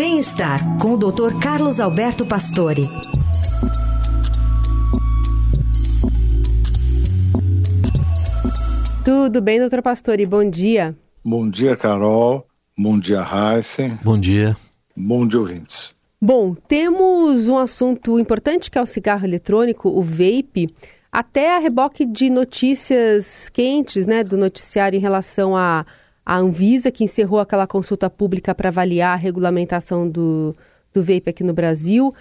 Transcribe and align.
Bem-estar 0.00 0.78
com 0.78 0.94
o 0.94 0.96
Dr. 0.96 1.38
Carlos 1.42 1.78
Alberto 1.78 2.24
Pastore. 2.24 2.88
Tudo 9.04 9.42
bem, 9.42 9.60
doutor 9.60 9.82
Pastore? 9.82 10.24
Bom 10.24 10.48
dia. 10.48 10.96
Bom 11.22 11.46
dia, 11.50 11.76
Carol. 11.76 12.46
Bom 12.74 12.98
dia, 12.98 13.20
Heisen. 13.20 13.98
Bom 14.02 14.18
dia. 14.18 14.56
Bom 14.96 15.28
dia, 15.28 15.38
ouvintes. 15.38 15.94
Bom, 16.18 16.54
temos 16.54 17.46
um 17.46 17.58
assunto 17.58 18.18
importante 18.18 18.70
que 18.70 18.78
é 18.78 18.80
o 18.80 18.86
cigarro 18.86 19.26
eletrônico, 19.26 19.90
o 19.90 20.00
vape. 20.00 20.74
Até 21.12 21.54
a 21.54 21.58
reboque 21.58 22.06
de 22.06 22.30
notícias 22.30 23.50
quentes, 23.50 24.06
né, 24.06 24.24
do 24.24 24.38
noticiário 24.38 24.96
em 24.96 25.00
relação 25.00 25.54
à, 25.54 25.84
à 26.30 26.36
Anvisa, 26.36 26.92
que 26.92 27.02
encerrou 27.02 27.40
aquela 27.40 27.66
consulta 27.66 28.08
pública 28.08 28.54
para 28.54 28.68
avaliar 28.68 29.14
a 29.14 29.16
regulamentação 29.16 30.08
do, 30.08 30.54
do 30.94 31.02
vape 31.02 31.28
aqui 31.30 31.42
no 31.42 31.52
Brasil. 31.52 32.12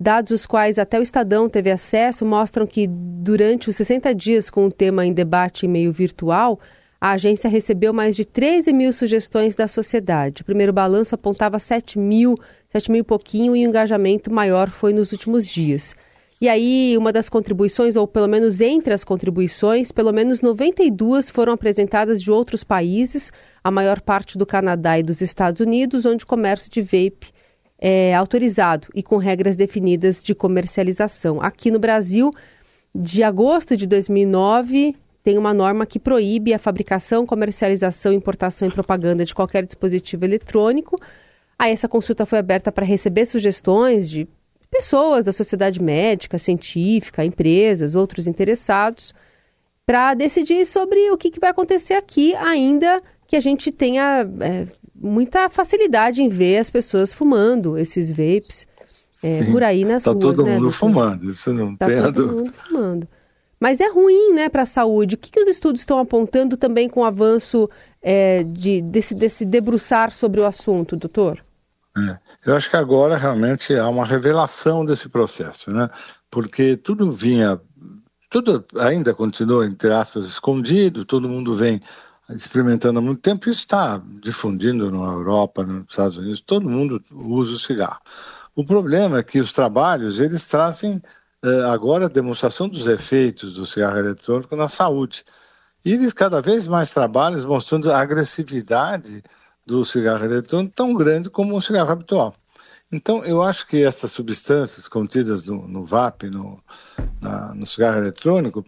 Dados 0.00 0.32
os 0.32 0.46
quais 0.46 0.78
até 0.78 0.98
o 0.98 1.02
Estadão 1.02 1.50
teve 1.50 1.70
acesso 1.70 2.24
mostram 2.24 2.66
que 2.66 2.86
durante 2.86 3.68
os 3.68 3.76
60 3.76 4.14
dias 4.14 4.48
com 4.48 4.64
o 4.64 4.72
tema 4.72 5.04
em 5.04 5.12
debate 5.12 5.66
em 5.66 5.68
meio 5.68 5.92
virtual, 5.92 6.58
a 6.98 7.10
agência 7.10 7.50
recebeu 7.50 7.92
mais 7.92 8.16
de 8.16 8.24
13 8.24 8.72
mil 8.72 8.90
sugestões 8.90 9.54
da 9.54 9.68
sociedade. 9.68 10.40
O 10.40 10.46
primeiro 10.46 10.72
balanço 10.72 11.14
apontava 11.14 11.58
7 11.58 11.98
mil, 11.98 12.36
7 12.70 12.90
mil 12.90 13.02
e 13.02 13.04
pouquinho, 13.04 13.54
e 13.54 13.66
o 13.66 13.68
engajamento 13.68 14.32
maior 14.32 14.70
foi 14.70 14.94
nos 14.94 15.12
últimos 15.12 15.46
dias. 15.46 15.94
E 16.40 16.48
aí, 16.48 16.96
uma 16.96 17.12
das 17.12 17.28
contribuições, 17.28 17.96
ou 17.96 18.06
pelo 18.06 18.28
menos 18.28 18.60
entre 18.60 18.94
as 18.94 19.02
contribuições, 19.02 19.90
pelo 19.90 20.12
menos 20.12 20.40
92 20.40 21.30
foram 21.30 21.52
apresentadas 21.52 22.22
de 22.22 22.30
outros 22.30 22.62
países, 22.62 23.32
a 23.62 23.72
maior 23.72 24.00
parte 24.00 24.38
do 24.38 24.46
Canadá 24.46 24.96
e 24.98 25.02
dos 25.02 25.20
Estados 25.20 25.60
Unidos, 25.60 26.06
onde 26.06 26.22
o 26.22 26.26
comércio 26.26 26.70
de 26.70 26.80
vape 26.80 27.32
é 27.76 28.14
autorizado 28.14 28.86
e 28.94 29.02
com 29.02 29.16
regras 29.16 29.56
definidas 29.56 30.22
de 30.22 30.32
comercialização. 30.32 31.40
Aqui 31.40 31.72
no 31.72 31.78
Brasil, 31.80 32.32
de 32.94 33.24
agosto 33.24 33.76
de 33.76 33.86
2009, 33.86 34.94
tem 35.24 35.36
uma 35.38 35.52
norma 35.52 35.86
que 35.86 35.98
proíbe 35.98 36.54
a 36.54 36.58
fabricação, 36.58 37.26
comercialização, 37.26 38.12
importação 38.12 38.66
e 38.68 38.70
propaganda 38.70 39.24
de 39.24 39.34
qualquer 39.34 39.66
dispositivo 39.66 40.24
eletrônico. 40.24 41.00
Aí 41.58 41.72
essa 41.72 41.88
consulta 41.88 42.24
foi 42.24 42.38
aberta 42.38 42.70
para 42.70 42.86
receber 42.86 43.26
sugestões 43.26 44.08
de 44.08 44.28
pessoas 44.78 45.24
da 45.24 45.32
sociedade 45.32 45.82
médica, 45.82 46.38
científica, 46.38 47.24
empresas, 47.24 47.96
outros 47.96 48.28
interessados, 48.28 49.12
para 49.84 50.14
decidir 50.14 50.64
sobre 50.66 51.10
o 51.10 51.16
que, 51.16 51.30
que, 51.30 51.40
vai 51.40 51.50
acontecer 51.50 51.94
aqui, 51.94 52.34
ainda 52.36 53.02
que 53.26 53.34
a 53.34 53.40
gente 53.40 53.72
tenha 53.72 54.28
é, 54.40 54.66
muita 54.94 55.48
facilidade 55.48 56.22
em 56.22 56.28
ver 56.28 56.58
as 56.58 56.70
pessoas 56.70 57.12
fumando 57.12 57.76
esses 57.76 58.10
vapes 58.10 58.66
é, 59.22 59.44
por 59.50 59.64
aí 59.64 59.84
nas 59.84 60.04
tá 60.04 60.12
ruas. 60.12 60.24
Está 60.24 60.36
todo 60.36 60.44
né, 60.44 60.52
mundo 60.52 60.62
doutor? 60.62 60.78
fumando, 60.78 61.30
isso 61.30 61.52
não 61.52 61.74
tá 61.74 61.86
tem 61.86 61.98
a 61.98 62.02
todo 62.04 62.14
dúvida. 62.14 62.36
mundo 62.36 62.52
fumando. 62.52 63.08
Mas 63.58 63.80
é 63.80 63.88
ruim, 63.88 64.32
né, 64.34 64.48
para 64.48 64.62
a 64.62 64.66
saúde. 64.66 65.16
O 65.16 65.18
que, 65.18 65.32
que, 65.32 65.40
os 65.40 65.48
estudos 65.48 65.80
estão 65.80 65.98
apontando 65.98 66.56
também 66.56 66.88
com 66.88 67.00
o 67.00 67.04
avanço 67.04 67.68
é, 68.00 68.44
de, 68.44 68.80
desse, 68.82 69.12
desse 69.12 69.44
debruçar 69.44 70.12
sobre 70.12 70.40
o 70.40 70.46
assunto, 70.46 70.94
doutor? 70.94 71.42
É, 71.98 72.50
eu 72.50 72.56
acho 72.56 72.70
que 72.70 72.76
agora 72.76 73.16
realmente 73.16 73.74
há 73.74 73.88
uma 73.88 74.04
revelação 74.04 74.84
desse 74.84 75.08
processo, 75.08 75.72
né? 75.72 75.88
Porque 76.30 76.76
tudo 76.76 77.10
vinha, 77.10 77.60
tudo 78.30 78.64
ainda 78.78 79.14
continua, 79.14 79.66
entre 79.66 79.92
aspas, 79.92 80.26
escondido, 80.26 81.04
todo 81.04 81.28
mundo 81.28 81.56
vem 81.56 81.80
experimentando 82.30 82.98
há 82.98 83.02
muito 83.02 83.22
tempo, 83.22 83.48
isso 83.48 83.60
está 83.62 84.02
difundindo 84.20 84.90
na 84.90 85.12
Europa, 85.12 85.64
nos 85.64 85.86
Estados 85.88 86.18
Unidos, 86.18 86.40
todo 86.42 86.68
mundo 86.68 87.02
usa 87.10 87.54
o 87.54 87.58
cigarro. 87.58 88.00
O 88.54 88.64
problema 88.64 89.18
é 89.18 89.22
que 89.22 89.40
os 89.40 89.52
trabalhos, 89.52 90.18
eles 90.18 90.46
trazem 90.46 91.00
eh, 91.42 91.64
agora 91.70 92.06
a 92.06 92.08
demonstração 92.08 92.68
dos 92.68 92.86
efeitos 92.86 93.54
do 93.54 93.64
cigarro 93.64 93.98
eletrônico 93.98 94.54
na 94.56 94.68
saúde. 94.68 95.24
E 95.84 95.92
eles 95.92 96.12
cada 96.12 96.42
vez 96.42 96.66
mais 96.66 96.90
trabalhos 96.92 97.44
mostrando 97.44 97.90
a 97.90 98.00
agressividade 98.00 99.22
do 99.68 99.84
cigarro 99.84 100.24
eletrônico 100.24 100.72
tão 100.74 100.94
grande 100.94 101.28
como 101.28 101.54
o 101.54 101.60
cigarro 101.60 101.92
habitual. 101.92 102.34
Então, 102.90 103.22
eu 103.22 103.42
acho 103.42 103.66
que 103.66 103.84
essas 103.84 104.10
substâncias 104.10 104.88
contidas 104.88 105.44
no, 105.44 105.68
no 105.68 105.84
VAP, 105.84 106.30
no, 106.30 106.58
na, 107.20 107.54
no 107.54 107.66
cigarro 107.66 107.98
eletrônico, 107.98 108.64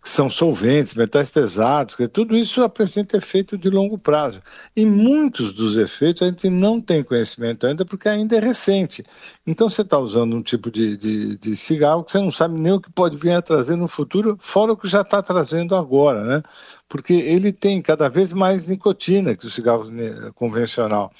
que 0.00 0.08
são 0.08 0.30
solventes, 0.30 0.94
metais 0.94 1.28
pesados, 1.28 1.96
que 1.96 2.06
tudo 2.06 2.36
isso 2.36 2.62
apresenta 2.62 3.16
efeito 3.16 3.58
de 3.58 3.68
longo 3.68 3.98
prazo. 3.98 4.40
E 4.76 4.86
muitos 4.86 5.52
dos 5.52 5.76
efeitos 5.76 6.22
a 6.22 6.26
gente 6.26 6.48
não 6.48 6.80
tem 6.80 7.02
conhecimento 7.02 7.66
ainda, 7.66 7.84
porque 7.84 8.08
ainda 8.08 8.36
é 8.36 8.38
recente. 8.38 9.04
Então, 9.44 9.68
você 9.68 9.82
está 9.82 9.98
usando 9.98 10.36
um 10.36 10.42
tipo 10.42 10.70
de, 10.70 10.96
de, 10.96 11.36
de, 11.36 11.56
cigarro 11.56 12.04
que 12.04 12.12
você 12.12 12.20
não 12.20 12.30
sabe 12.30 12.60
nem 12.60 12.70
o 12.70 12.80
que 12.80 12.92
pode 12.92 13.16
vir 13.16 13.32
a 13.32 13.42
trazer 13.42 13.74
no 13.74 13.88
futuro, 13.88 14.38
fora 14.38 14.74
o 14.74 14.76
que 14.76 14.86
já 14.86 15.00
está 15.00 15.20
trazendo 15.20 15.74
agora, 15.74 16.22
né? 16.22 16.42
Porque 16.88 17.12
ele 17.12 17.52
tem 17.52 17.82
cada 17.82 18.08
vez 18.08 18.32
mais 18.32 18.66
nicotina 18.66 19.36
que 19.36 19.46
o 19.46 19.50
cigarro 19.50 19.90
convencional. 20.34 21.12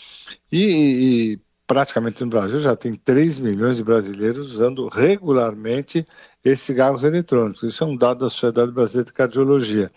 E, 0.51 1.35
e 1.35 1.41
praticamente 1.67 2.23
no 2.23 2.31
Brasil 2.31 2.61
já 2.61 2.77
tem 2.77 2.95
3 2.95 3.39
milhões 3.39 3.79
de 3.79 3.85
brasileiros 3.85 4.53
usando 4.53 4.89
regularmente 4.89 6.07
esses 6.45 6.63
cigarros 6.63 7.03
eletrônicos. 7.03 7.63
Isso 7.65 7.83
é 7.83 7.87
um 7.87 7.97
dado 7.97 8.21
da 8.21 8.31
Sociedade 8.31 8.71
Brasileira 8.71 9.07
de 9.07 9.13
Cardiologia, 9.13 9.91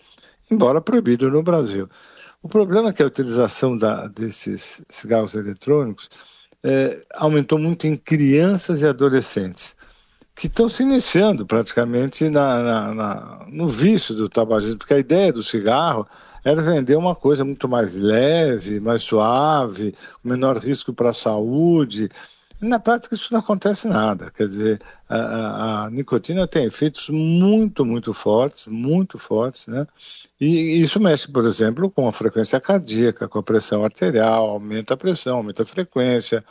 embora 0.50 0.80
proibido 0.80 1.30
no 1.30 1.42
Brasil. 1.42 1.88
O 2.42 2.48
problema 2.48 2.88
é 2.88 2.92
que 2.92 3.02
a 3.02 3.06
utilização 3.06 3.76
da, 3.76 4.08
desses 4.08 4.82
cigarros 4.88 5.34
eletrônicos 5.34 6.08
é, 6.62 7.00
aumentou 7.14 7.58
muito 7.58 7.86
em 7.86 7.96
crianças 7.96 8.80
e 8.82 8.86
adolescentes, 8.86 9.76
que 10.40 10.46
estão 10.46 10.70
se 10.70 10.82
iniciando 10.82 11.44
praticamente 11.44 12.30
na, 12.30 12.62
na, 12.62 12.94
na, 12.94 13.46
no 13.46 13.68
vício 13.68 14.14
do 14.14 14.26
tabagismo, 14.26 14.78
porque 14.78 14.94
a 14.94 14.98
ideia 14.98 15.30
do 15.30 15.42
cigarro 15.42 16.08
era 16.42 16.62
vender 16.62 16.96
uma 16.96 17.14
coisa 17.14 17.44
muito 17.44 17.68
mais 17.68 17.94
leve, 17.94 18.80
mais 18.80 19.02
suave, 19.02 19.94
menor 20.24 20.56
risco 20.56 20.94
para 20.94 21.10
a 21.10 21.14
saúde. 21.14 22.08
E 22.58 22.64
na 22.64 22.80
prática 22.80 23.14
isso 23.14 23.28
não 23.30 23.40
acontece 23.40 23.86
nada. 23.86 24.30
Quer 24.30 24.48
dizer, 24.48 24.80
a, 25.10 25.16
a, 25.16 25.84
a, 25.84 25.90
nicotina 25.90 26.46
tem 26.46 26.64
efeitos 26.64 27.10
muito, 27.10 27.84
muito 27.84 28.14
fortes, 28.14 28.66
muito 28.66 29.18
fortes, 29.18 29.66
né? 29.66 29.86
E 30.40 30.80
isso 30.80 30.98
mexe, 30.98 31.30
por 31.30 31.44
exemplo, 31.44 31.90
com 31.90 32.08
a 32.08 32.12
frequência 32.14 32.58
cardíaca, 32.58 33.28
com 33.28 33.40
a 33.40 33.42
pressão 33.42 33.84
arterial, 33.84 34.48
aumenta 34.48 34.94
a 34.94 34.96
pressão, 34.96 35.36
aumenta 35.36 35.64
a 35.64 35.66
frequência, 35.66 36.42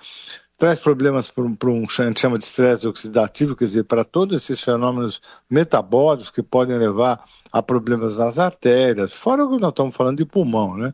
traz 0.59 0.77
problemas 0.77 1.31
para 1.31 1.43
um, 1.43 1.87
gente 1.89 2.19
chama 2.19 2.37
de 2.37 2.43
estresse 2.43 2.85
oxidativo, 2.85 3.55
quer 3.55 3.63
dizer, 3.63 3.83
para 3.85 4.03
todos 4.03 4.43
esses 4.43 4.61
fenômenos 4.61 5.21
metabólicos 5.49 6.29
que 6.29 6.43
podem 6.43 6.77
levar 6.77 7.23
a 7.51 7.63
problemas 7.63 8.17
nas 8.17 8.37
artérias, 8.37 9.13
fora 9.13 9.45
o 9.45 9.55
que 9.55 9.61
nós 9.61 9.69
estamos 9.69 9.95
falando 9.95 10.17
de 10.17 10.25
pulmão, 10.25 10.77
né? 10.77 10.91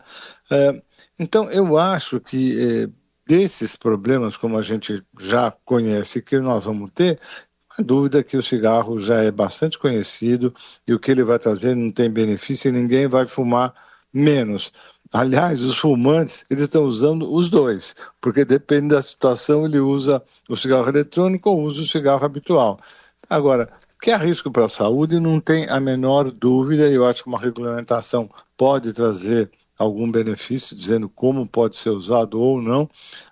É, 0.52 0.82
então, 1.20 1.50
eu 1.50 1.78
acho 1.80 2.20
que 2.20 2.86
é, 2.86 2.90
desses 3.28 3.76
problemas, 3.76 4.38
como 4.38 4.58
a 4.58 4.62
gente 4.62 5.04
já 5.20 5.52
conhece, 5.66 6.22
que 6.22 6.38
nós 6.38 6.64
vamos 6.64 6.92
ter, 6.92 7.20
a 7.78 7.82
dúvida 7.82 8.20
é 8.20 8.24
que 8.24 8.38
o 8.38 8.44
cigarro 8.44 9.00
já 9.00 9.24
é 9.24 9.32
bastante 9.32 9.80
conhecido 9.80 10.54
e 10.88 10.94
o 10.94 11.00
que 11.00 11.10
ele 11.10 11.24
vai 11.24 11.40
trazer 11.40 11.76
não 11.76 11.92
tem 11.92 12.10
benefício 12.10 12.70
e 12.70 12.72
ninguém 12.72 13.08
vai 13.08 13.26
fumar 13.26 13.74
menos. 14.14 14.72
Aliás, 15.14 15.62
os 15.64 15.78
fumantes, 15.78 16.44
eles 16.50 16.64
estão 16.64 16.84
usando 16.84 17.32
os 17.32 17.50
dois, 17.50 17.96
porque 18.20 18.44
depende 18.44 18.90
da 18.90 19.02
situação, 19.02 19.66
ele 19.66 19.80
usa 19.80 20.22
o 20.50 20.56
cigarro 20.58 20.90
eletrônico 20.90 21.50
ou 21.50 21.64
usa 21.64 21.82
o 21.82 21.86
cigarro 21.86 22.26
habitual. 22.26 22.80
Agora, 23.30 23.72
que 24.02 24.12
há 24.12 24.18
risco 24.18 24.52
para 24.52 24.66
a 24.66 24.70
saúde, 24.70 25.20
não 25.20 25.40
tem 25.40 25.70
a 25.70 25.80
menor 25.80 26.32
dúvida, 26.32 26.88
e 26.88 26.94
eu 26.96 27.06
acho 27.06 27.24
que 27.24 27.30
uma 27.30 27.40
regulamentação 27.40 28.30
pode 28.58 28.94
trazer 28.94 29.50
algum 29.78 30.10
benefício, 30.12 30.76
dizendo 30.76 31.10
como 31.10 31.48
pode 31.48 31.76
ser 31.76 31.90
usado 31.90 32.40
ou 32.40 32.62
não, 32.62 32.90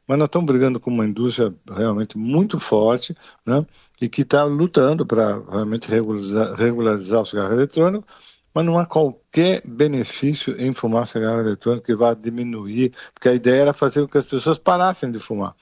mas 0.08 0.18
nós 0.18 0.28
estamos 0.28 0.48
brigando 0.48 0.80
com 0.80 0.92
uma 0.92 1.06
indústria 1.06 1.54
realmente 1.70 2.18
muito 2.18 2.60
forte, 2.60 3.16
né, 3.46 3.66
e 4.02 4.10
que 4.10 4.22
está 4.22 4.44
lutando 4.44 5.06
para 5.06 5.40
realmente 5.50 5.88
regularizar, 5.88 6.54
regularizar 6.56 7.22
o 7.22 7.26
cigarro 7.26 7.54
eletrônico, 7.54 8.06
mas 8.54 8.66
não 8.66 8.78
há 8.78 8.86
qualquer 8.86 9.62
benefício 9.66 10.56
em 10.60 10.74
fumar 10.74 11.08
cigarro 11.08 11.40
eletrônico 11.40 11.86
que 11.86 11.96
vá 11.96 12.14
diminuir, 12.14 12.94
porque 13.14 13.30
a 13.30 13.34
ideia 13.34 13.62
era 13.62 13.74
fazer 13.74 14.02
com 14.02 14.08
que 14.08 14.18
as 14.18 14.26
pessoas 14.26 14.60
parassem 14.60 15.12
de 15.12 15.20
fumar. 15.20 15.56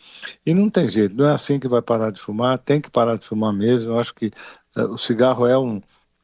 E 0.45 0.53
não 0.53 0.69
tem 0.69 0.89
jeito, 0.89 1.15
não 1.15 1.27
é 1.27 1.33
assim 1.33 1.59
que 1.59 1.67
vai 1.67 1.81
parar 1.81 2.11
de 2.11 2.19
fumar, 2.19 2.57
tem 2.57 2.81
que 2.81 2.89
parar 2.89 3.17
de 3.17 3.25
fumar 3.25 3.53
mesmo. 3.53 3.91
Eu 3.91 3.99
acho 3.99 4.13
que 4.13 4.31
uh, 4.75 4.93
o 4.93 4.97
cigarro 4.97 5.47
é 5.47 5.57
um 5.57 5.81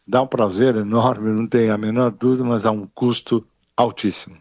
dá 0.08 0.22
um 0.22 0.28
prazer 0.28 0.76
enorme, 0.76 1.30
não 1.32 1.48
tem 1.48 1.70
a 1.70 1.78
menor 1.78 2.12
dúvida, 2.12 2.44
mas 2.44 2.66
há 2.66 2.72
um 2.72 2.88
custo 2.88 3.46
altíssimo. 3.76 4.38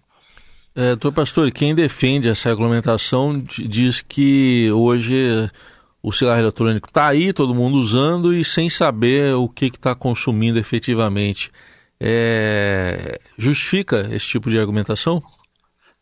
É, 0.75 0.91
doutor 0.91 1.13
Pastor, 1.13 1.51
quem 1.51 1.75
defende 1.75 2.29
essa 2.29 2.51
regulamentação 2.51 3.43
diz 3.43 4.01
que 4.03 4.71
hoje 4.71 5.51
o 6.03 6.13
cigarro 6.13 6.39
eletrônico 6.39 6.89
está 6.89 7.09
aí, 7.09 7.33
todo 7.33 7.55
mundo 7.55 7.79
usando 7.79 8.33
e 8.33 8.45
sem 8.45 8.71
saber 8.71 9.35
o 9.35 9.49
que 9.49 9.67
está 9.67 9.95
consumindo 9.95 10.59
efetivamente. 10.59 11.51
É, 12.01 13.19
justifica 13.39 14.09
esse 14.15 14.27
tipo 14.27 14.51
de 14.51 14.59
argumentação? 14.59 15.23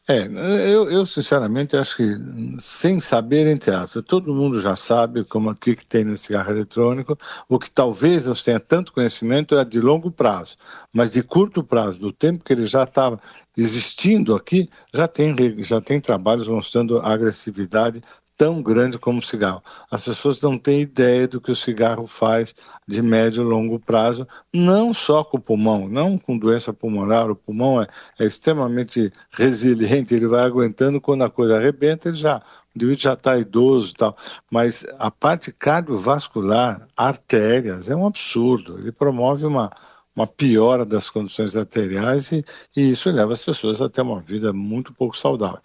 É, 0.07 0.27
eu, 0.71 0.91
eu, 0.91 1.07
sinceramente 1.07 1.75
acho 1.79 1.97
que 1.97 2.15
sem 2.61 3.01
saber 3.01 3.47
entre 3.47 3.71
aspas, 3.75 4.05
todo 4.05 4.35
mundo 4.35 4.61
já 4.61 4.77
sabe 4.77 5.25
como 5.25 5.51
o 5.51 5.55
que, 5.55 5.75
tem 5.77 6.05
no 6.05 6.19
cigarro 6.19 6.51
eletrônico, 6.51 7.19
o 7.49 7.59
que 7.59 7.71
talvez 7.71 8.27
não 8.27 8.35
tenha 8.35 8.61
tanto 8.61 8.93
conhecimento 8.93 9.57
é 9.57 9.65
de 9.65 9.81
longo 9.81 10.11
prazo, 10.11 10.59
mas 10.93 11.11
de 11.13 11.23
curto 11.23 11.65
prazo, 11.65 11.99
do 11.99 12.13
tempo 12.13 12.45
que 12.45 12.53
ele 12.53 12.67
já 12.67 12.85
estava 12.85 13.19
existindo 13.57 14.35
aqui, 14.35 14.69
já 14.93 15.09
tem, 15.09 15.35
já 15.63 15.81
tem 15.81 15.99
trabalhos 15.99 16.49
mostrando 16.49 16.99
agressividade 16.99 18.03
tão 18.37 18.63
grande 18.63 18.99
como 18.99 19.19
o 19.19 19.23
cigarro. 19.23 19.63
As 19.91 20.03
pessoas 20.03 20.41
não 20.41 20.59
têm 20.59 20.81
ideia 20.81 21.29
do 21.29 21.41
que 21.41 21.51
o 21.51 21.57
cigarro 21.57 22.07
faz 22.07 22.55
de 22.87 23.01
médio 23.01 23.43
e 23.43 23.47
longo 23.47 23.79
prazo, 23.79 24.27
não 24.53 24.93
só 24.93 25.25
com 25.25 25.37
o 25.37 25.41
pulmão, 25.41 25.89
não 25.89 26.19
com 26.19 26.37
doença 26.37 26.73
pulmonar. 26.73 27.31
O 27.31 27.37
pulmão 27.37 27.81
é, 27.81 27.87
é 28.19 28.25
extremamente 28.25 29.13
resiliente, 29.31 30.15
ele 30.15 30.27
vai 30.27 30.45
aguentando 30.45 31.01
quando 31.01 31.25
a 31.25 31.31
coisa 31.31 31.57
arrebenta, 31.57 32.09
ele 32.09 32.17
já 32.17 32.43
o 32.75 32.77
indivíduo 32.77 33.03
já 33.03 33.13
está 33.13 33.39
idoso 33.39 33.93
e 33.93 33.95
tal, 33.95 34.17
mas 34.51 34.85
a 34.99 35.09
parte 35.09 35.53
cardiovascular, 35.53 36.89
artérias, 36.97 37.89
é 37.89 37.95
um 37.95 38.05
absurdo. 38.05 38.81
Ele 38.81 38.91
promove 38.91 39.47
uma, 39.47 39.71
uma 40.15 40.27
piora 40.27 40.85
das 40.85 41.09
condições 41.09 41.55
arteriais 41.55 42.33
e, 42.33 42.45
e 42.77 42.91
isso 42.91 43.09
leva 43.11 43.33
as 43.33 43.45
pessoas 43.45 43.81
a 43.81 43.89
ter 43.89 44.03
uma 44.03 44.21
vida 44.21 44.53
muito 44.53 44.93
pouco 44.93 45.17
saudável. 45.17 45.61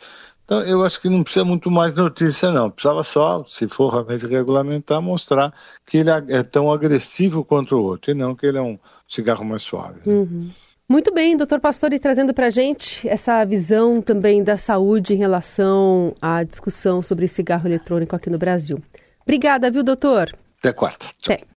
Então, 0.50 0.64
eu 0.64 0.84
acho 0.84 1.00
que 1.00 1.08
não 1.08 1.22
precisa 1.22 1.46
muito 1.46 1.70
mais 1.70 1.94
notícia, 1.94 2.50
não. 2.50 2.72
Precisava 2.72 3.04
só, 3.04 3.44
se 3.46 3.68
for 3.68 3.92
realmente 3.92 4.26
regulamentar, 4.26 5.00
mostrar 5.00 5.54
que 5.86 5.98
ele 5.98 6.10
é 6.10 6.42
tão 6.42 6.74
agressivo 6.74 7.46
quanto 7.46 7.76
o 7.76 7.84
outro, 7.84 8.10
e 8.10 8.16
não 8.16 8.34
que 8.34 8.48
ele 8.48 8.58
é 8.58 8.62
um 8.62 8.80
cigarro 9.08 9.46
mais 9.46 9.62
suave. 9.62 10.00
Né? 10.04 10.12
Uhum. 10.12 10.50
Muito 10.90 11.14
bem, 11.14 11.38
doutor 11.38 11.60
Pastore, 11.60 12.00
trazendo 12.00 12.34
para 12.34 12.48
a 12.48 12.50
gente 12.50 13.08
essa 13.08 13.46
visão 13.46 14.02
também 14.02 14.44
da 14.44 14.58
saúde 14.58 15.14
em 15.14 15.18
relação 15.18 16.16
à 16.20 16.44
discussão 16.44 17.04
sobre 17.04 17.28
cigarro 17.28 17.68
eletrônico 17.68 18.16
aqui 18.16 18.32
no 18.32 18.40
Brasil. 18.40 18.82
Obrigada, 19.22 19.70
viu, 19.70 19.84
doutor? 19.84 20.36
Até 20.58 20.74
quarta. 20.74 21.06
Tchau. 21.22 21.36
Até. 21.36 21.44